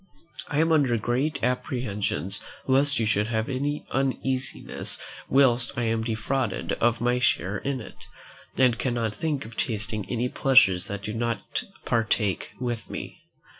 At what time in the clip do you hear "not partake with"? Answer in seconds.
11.19-12.89